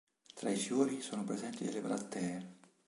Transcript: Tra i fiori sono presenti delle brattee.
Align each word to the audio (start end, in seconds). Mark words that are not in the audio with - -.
Tra 0.33 0.49
i 0.49 0.55
fiori 0.55 0.99
sono 1.03 1.23
presenti 1.23 1.63
delle 1.63 1.79
brattee. 1.79 2.55